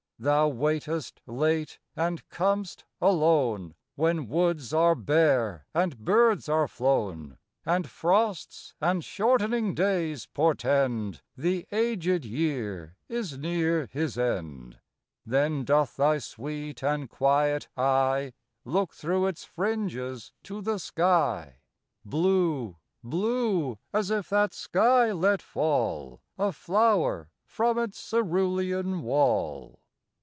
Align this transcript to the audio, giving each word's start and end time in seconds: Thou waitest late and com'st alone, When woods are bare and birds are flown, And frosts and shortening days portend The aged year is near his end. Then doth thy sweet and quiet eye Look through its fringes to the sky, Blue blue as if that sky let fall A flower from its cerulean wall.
Thou 0.23 0.49
waitest 0.49 1.19
late 1.25 1.79
and 1.95 2.21
com'st 2.29 2.83
alone, 3.01 3.73
When 3.95 4.27
woods 4.27 4.71
are 4.71 4.93
bare 4.93 5.65
and 5.73 5.97
birds 5.97 6.47
are 6.47 6.67
flown, 6.67 7.39
And 7.65 7.89
frosts 7.89 8.75
and 8.79 9.03
shortening 9.03 9.73
days 9.73 10.27
portend 10.27 11.23
The 11.35 11.65
aged 11.71 12.23
year 12.23 12.97
is 13.09 13.35
near 13.39 13.87
his 13.91 14.15
end. 14.15 14.77
Then 15.25 15.63
doth 15.65 15.95
thy 15.97 16.19
sweet 16.19 16.83
and 16.83 17.09
quiet 17.09 17.67
eye 17.75 18.33
Look 18.63 18.93
through 18.93 19.25
its 19.25 19.43
fringes 19.43 20.33
to 20.43 20.61
the 20.61 20.77
sky, 20.77 21.61
Blue 22.05 22.77
blue 23.03 23.79
as 23.91 24.11
if 24.11 24.29
that 24.29 24.53
sky 24.53 25.11
let 25.11 25.41
fall 25.41 26.21
A 26.37 26.51
flower 26.51 27.31
from 27.43 27.79
its 27.79 27.97
cerulean 28.07 29.01
wall. 29.01 29.79